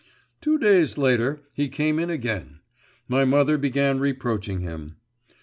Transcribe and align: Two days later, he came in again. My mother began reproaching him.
Two 0.41 0.57
days 0.57 0.97
later, 0.97 1.41
he 1.53 1.69
came 1.69 1.99
in 1.99 2.09
again. 2.09 2.61
My 3.07 3.23
mother 3.23 3.55
began 3.59 3.99
reproaching 3.99 4.61
him. 4.61 4.95